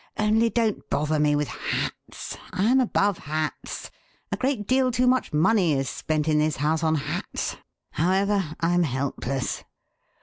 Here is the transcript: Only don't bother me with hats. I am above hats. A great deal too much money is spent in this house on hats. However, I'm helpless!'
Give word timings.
Only 0.17 0.49
don't 0.49 0.89
bother 0.89 1.19
me 1.19 1.35
with 1.35 1.49
hats. 1.49 2.35
I 2.51 2.63
am 2.71 2.79
above 2.79 3.19
hats. 3.19 3.91
A 4.31 4.35
great 4.37 4.65
deal 4.65 4.89
too 4.89 5.05
much 5.05 5.31
money 5.31 5.73
is 5.73 5.87
spent 5.91 6.27
in 6.27 6.39
this 6.39 6.55
house 6.55 6.83
on 6.83 6.95
hats. 6.95 7.55
However, 7.91 8.55
I'm 8.61 8.81
helpless!' 8.81 9.63